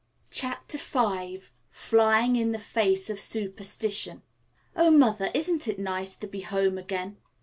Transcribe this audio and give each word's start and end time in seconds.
CHAPTER 0.31 0.79
V 0.79 1.41
FLYING 1.69 2.35
IN 2.35 2.53
THE 2.53 2.57
FACE 2.57 3.11
OF 3.11 3.19
SUPERSTITION 3.19 4.23
"Oh, 4.75 4.89
mother, 4.89 5.29
isn't 5.35 5.67
it 5.67 5.77
nice 5.77 6.17
to 6.17 6.25
be 6.25 6.41
home 6.41 6.79
again?" 6.79 7.17